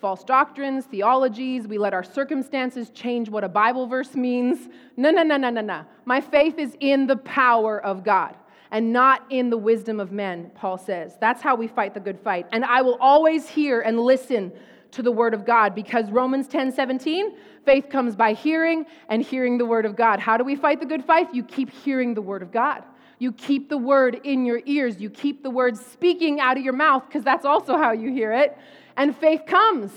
[0.00, 1.68] false doctrines, theologies.
[1.68, 4.68] We let our circumstances change what a Bible verse means.
[4.96, 5.84] No, no, no, no, no, no.
[6.06, 8.34] My faith is in the power of God
[8.70, 11.16] and not in the wisdom of men, Paul says.
[11.20, 12.46] That's how we fight the good fight.
[12.52, 14.52] And I will always hear and listen
[14.92, 19.58] to the word of God because Romans 10 17, faith comes by hearing and hearing
[19.58, 20.18] the word of God.
[20.18, 21.34] How do we fight the good fight?
[21.34, 22.84] You keep hearing the word of God.
[23.18, 24.98] You keep the word in your ears.
[24.98, 28.32] You keep the word speaking out of your mouth because that's also how you hear
[28.32, 28.56] it
[29.00, 29.90] and faith comes.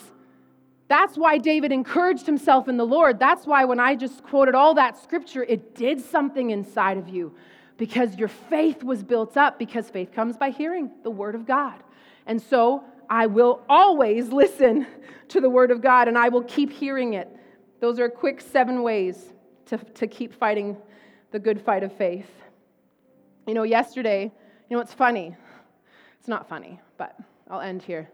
[0.88, 3.20] That's why David encouraged himself in the Lord.
[3.20, 7.36] That's why when I just quoted all that scripture, it did something inside of you
[7.78, 11.84] because your faith was built up, because faith comes by hearing the word of God.
[12.28, 14.88] And so I will always listen
[15.28, 17.28] to the word of God and I will keep hearing it.
[17.82, 19.34] Those are quick seven ways
[19.66, 20.78] to, to keep fighting
[21.32, 22.30] the good fight of faith.
[23.47, 24.32] You know, yesterday,
[24.70, 25.36] you know, it's funny.
[26.20, 28.10] It's not funny, but I'll end here.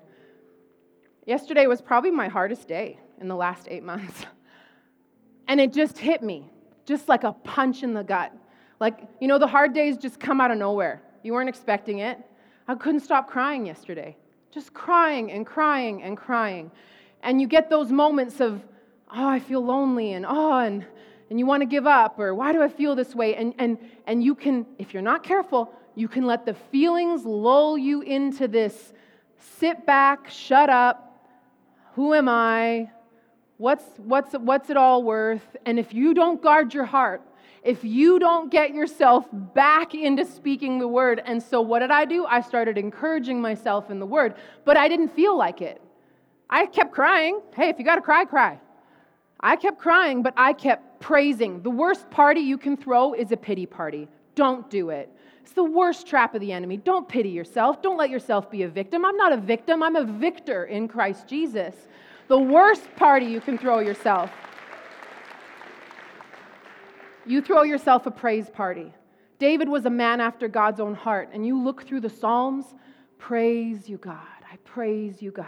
[1.30, 4.26] Yesterday was probably my hardest day in the last eight months.
[5.48, 6.48] And it just hit me,
[6.86, 8.32] just like a punch in the gut.
[8.80, 11.02] Like, you know, the hard days just come out of nowhere.
[11.24, 12.20] You weren't expecting it.
[12.68, 14.16] I couldn't stop crying yesterday,
[14.52, 16.70] just crying and crying and crying.
[17.24, 18.62] And you get those moments of,
[19.10, 20.86] oh, I feel lonely, and oh, and,
[21.32, 23.36] and you want to give up, or why do I feel this way?
[23.36, 27.76] And, and, and you can, if you're not careful, you can let the feelings lull
[27.76, 28.94] you into this
[29.40, 31.09] sit back, shut up,
[32.00, 32.90] who am I?
[33.58, 35.58] What's, what's, what's it all worth?
[35.66, 37.22] And if you don't guard your heart,
[37.62, 42.06] if you don't get yourself back into speaking the word, and so what did I
[42.06, 42.26] do?
[42.26, 45.82] I started encouraging myself in the word, but I didn't feel like it.
[46.50, 47.42] I kept crying.
[47.54, 48.62] Hey, if you got to cry, cry.
[49.42, 51.64] I kept crying, but I kept praising.
[51.64, 54.08] The worst party you can throw is a pity party.
[54.36, 55.12] Don't do it.
[55.50, 56.78] It's the worst trap of the enemy.
[56.78, 57.82] Don't pity yourself.
[57.82, 59.04] Don't let yourself be a victim.
[59.04, 61.74] I'm not a victim, I'm a victor in Christ Jesus.
[62.28, 64.30] The worst party you can throw yourself.
[67.26, 68.94] You throw yourself a praise party.
[69.40, 72.66] David was a man after God's own heart, and you look through the Psalms,
[73.18, 74.20] praise you, God.
[74.52, 75.48] I praise you, God.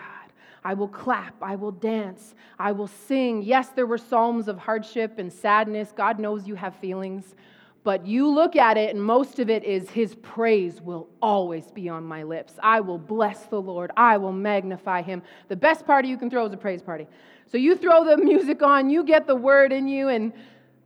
[0.63, 1.35] I will clap.
[1.43, 2.33] I will dance.
[2.57, 3.43] I will sing.
[3.43, 5.93] Yes, there were psalms of hardship and sadness.
[5.95, 7.35] God knows you have feelings.
[7.83, 11.89] But you look at it, and most of it is His praise will always be
[11.89, 12.53] on my lips.
[12.61, 13.91] I will bless the Lord.
[13.97, 15.23] I will magnify Him.
[15.47, 17.07] The best party you can throw is a praise party.
[17.51, 20.31] So you throw the music on, you get the word in you, and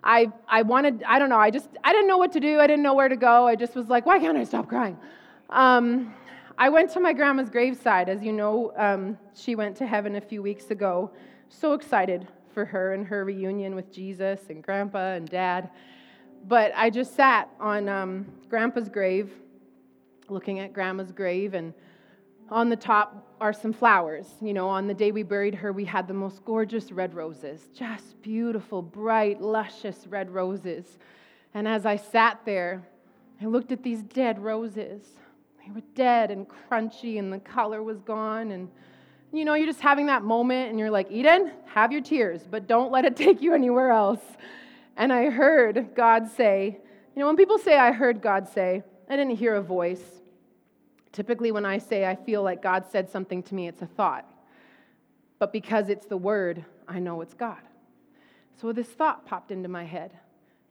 [0.05, 2.59] I, I wanted, I don't know, I just, I didn't know what to do.
[2.59, 3.47] I didn't know where to go.
[3.47, 4.97] I just was like, why can't I stop crying?
[5.49, 6.13] Um,
[6.57, 8.07] I went to my grandma's graveside.
[8.07, 11.11] As you know, um, she went to heaven a few weeks ago.
[11.49, 15.71] So excited for her and her reunion with Jesus and grandpa and dad.
[16.47, 19.31] But I just sat on um, Grandpa's grave,
[20.29, 21.73] looking at Grandma's grave, and
[22.49, 24.27] on the top are some flowers.
[24.41, 27.69] You know, on the day we buried her, we had the most gorgeous red roses,
[27.73, 30.99] just beautiful, bright, luscious red roses.
[31.55, 32.87] And as I sat there,
[33.41, 35.01] I looked at these dead roses.
[35.65, 38.51] They were dead and crunchy, and the color was gone.
[38.51, 38.69] And
[39.33, 42.67] you know, you're just having that moment, and you're like, Eden, have your tears, but
[42.67, 44.21] don't let it take you anywhere else.
[44.95, 46.79] And I heard God say,
[47.15, 50.03] you know, when people say, I heard God say, I didn't hear a voice.
[51.11, 54.29] Typically, when I say I feel like God said something to me, it's a thought.
[55.39, 57.61] But because it's the word, I know it's God.
[58.59, 60.11] So this thought popped into my head,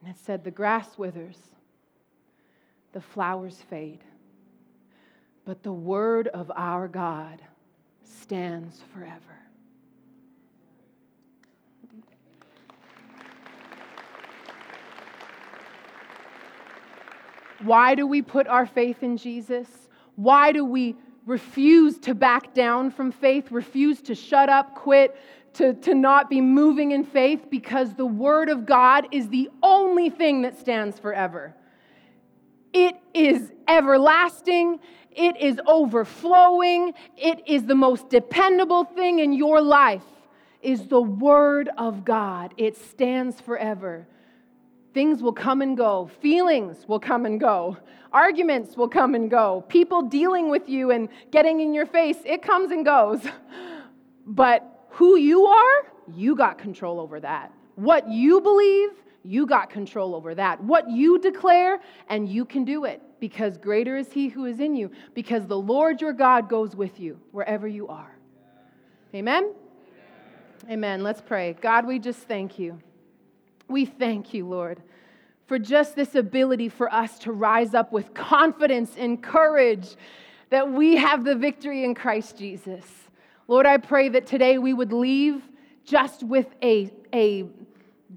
[0.01, 1.39] and it said, The grass withers,
[2.93, 4.05] the flowers fade,
[5.45, 7.43] but the word of our God
[8.05, 9.44] stands forever.
[17.63, 19.69] Why do we put our faith in Jesus?
[20.17, 20.97] Why do we
[21.27, 25.17] refuse to back down from faith, refuse to shut up, quit,
[25.55, 27.47] to, to not be moving in faith?
[27.51, 31.55] Because the Word of God is the only thing that stands forever.
[32.73, 34.81] It is everlasting.
[35.13, 36.93] It is overflowing.
[37.17, 40.03] It is the most dependable thing in your life
[40.65, 42.55] is the word of God.
[42.57, 44.09] It stands forever.
[44.95, 46.09] Things will come and go.
[46.23, 47.77] Feelings will come and go.
[48.13, 49.65] Arguments will come and go.
[49.69, 53.21] People dealing with you and getting in your face, it comes and goes.
[54.25, 57.53] But who you are, you got control over that.
[57.75, 58.91] What you believe,
[59.25, 60.63] you got control over that.
[60.63, 64.77] What you declare, and you can do it because greater is He who is in
[64.77, 68.17] you, because the Lord your God goes with you wherever you are.
[69.15, 69.53] Amen?
[70.71, 71.03] Amen.
[71.03, 71.57] Let's pray.
[71.61, 72.81] God, we just thank you.
[73.69, 74.83] We thank you, Lord,
[75.47, 79.97] for just this ability for us to rise up with confidence and courage
[80.51, 82.85] that we have the victory in Christ Jesus.
[83.49, 85.43] Lord, I pray that today we would leave
[85.85, 87.45] just with a, a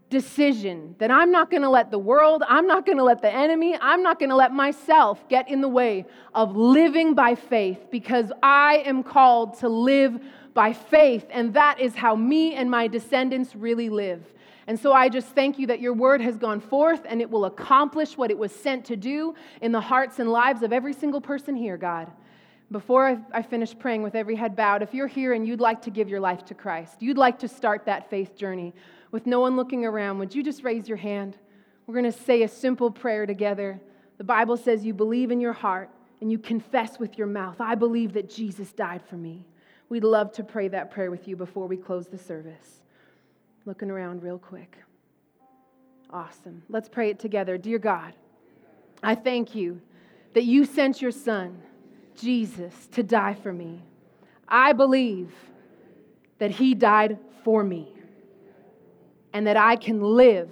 [0.10, 3.34] decision that I'm not going to let the world, I'm not going to let the
[3.34, 7.88] enemy, I'm not going to let myself get in the way of living by faith
[7.92, 10.22] because I am called to live
[10.54, 11.26] by faith.
[11.30, 14.24] And that is how me and my descendants really live.
[14.68, 17.46] And so I just thank you that your word has gone forth and it will
[17.46, 21.22] accomplish what it was sent to do in the hearts and lives of every single
[21.22, 22.12] person here, God.
[22.70, 25.90] Before I finish praying with every head bowed, if you're here and you'd like to
[25.90, 28.74] give your life to Christ, you'd like to start that faith journey,
[29.10, 31.38] with no one looking around, would you just raise your hand?
[31.86, 33.80] We're going to say a simple prayer together.
[34.18, 35.90] The Bible says you believe in your heart
[36.20, 39.46] and you confess with your mouth, I believe that Jesus died for me.
[39.88, 42.77] We'd love to pray that prayer with you before we close the service.
[43.68, 44.78] Looking around real quick.
[46.10, 46.64] Awesome.
[46.70, 47.58] Let's pray it together.
[47.58, 48.14] Dear God,
[49.04, 49.82] I thank you
[50.34, 51.62] that you sent your son,
[52.16, 53.84] Jesus, to die for me.
[54.48, 55.34] I believe
[56.40, 57.94] that he died for me
[59.34, 60.50] and that I can live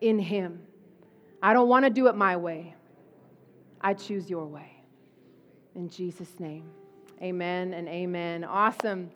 [0.00, 0.62] in Him.
[1.42, 2.74] I don't want to do it my way.
[3.82, 4.82] I choose your way.
[5.74, 6.70] In Jesus' name,
[7.22, 8.44] amen and amen.
[8.44, 9.10] Awesome.